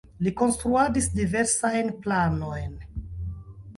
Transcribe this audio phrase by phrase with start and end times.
[0.27, 2.77] Li konstruadis diversajn planojn.